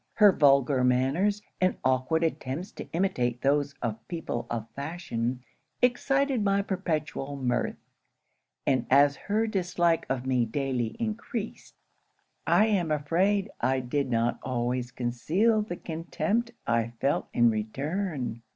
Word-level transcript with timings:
Her 0.15 0.31
vulgar 0.31 0.83
manners, 0.83 1.43
and 1.61 1.77
awkward 1.85 2.23
attempts 2.23 2.71
to 2.71 2.89
imitate 2.91 3.43
those 3.43 3.75
of 3.83 4.07
people 4.07 4.47
of 4.49 4.67
fashion, 4.71 5.43
excited 5.79 6.43
my 6.43 6.63
perpetual 6.63 7.35
mirth; 7.35 7.75
and 8.65 8.87
as 8.89 9.15
her 9.15 9.45
dislike 9.45 10.07
of 10.09 10.25
me 10.25 10.43
daily 10.43 10.97
encreased, 10.99 11.75
I 12.47 12.65
am 12.65 12.89
afraid 12.89 13.51
I 13.59 13.79
did 13.79 14.09
not 14.09 14.39
always 14.41 14.91
conceal 14.91 15.61
the 15.61 15.77
contempt 15.77 16.49
I 16.65 16.93
felt 16.99 17.27
in 17.31 17.51
return. 17.51 18.41